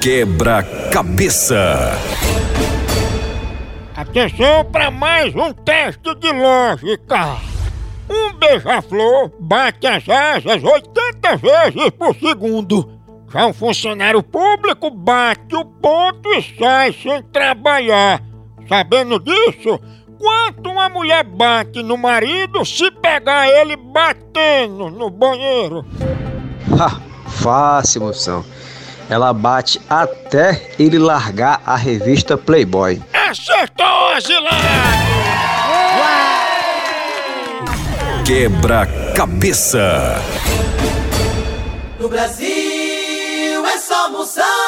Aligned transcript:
Quebra-cabeça. 0.00 1.90
Atenção 3.96 4.64
para 4.70 4.90
mais 4.90 5.34
um 5.34 5.52
teste 5.52 6.14
de 6.14 6.30
lógica. 6.30 7.38
Um 8.08 8.34
beija-flor 8.34 9.32
bate 9.40 9.86
as 9.86 10.08
asas 10.08 10.62
80 10.62 11.36
vezes 11.38 11.90
por 11.98 12.14
segundo. 12.14 12.88
Já 13.32 13.46
um 13.46 13.52
funcionário 13.52 14.22
público 14.22 14.90
bate 14.90 15.56
o 15.56 15.64
ponto 15.64 16.28
e 16.34 16.56
sai 16.56 16.92
sem 16.92 17.22
trabalhar. 17.32 18.22
Sabendo 18.68 19.18
disso, 19.18 19.80
quanto 20.18 20.70
uma 20.70 20.88
mulher 20.88 21.24
bate 21.24 21.82
no 21.82 21.96
marido 21.96 22.64
se 22.64 22.90
pegar 22.90 23.48
ele 23.48 23.76
batendo 23.76 24.88
no 24.90 25.10
banheiro? 25.10 25.84
fácil, 27.36 28.02
moção. 28.02 28.44
Ela 29.08 29.32
bate 29.32 29.80
até 29.88 30.70
ele 30.78 30.98
largar 30.98 31.62
a 31.64 31.76
revista 31.76 32.36
Playboy. 32.36 33.00
Acertou, 33.12 34.08
Agilado! 34.14 34.56
Quebra-cabeça. 38.26 40.20
No 42.00 42.08
Brasil 42.08 42.46
é 43.64 43.78
só 43.78 44.10
moção. 44.10 44.65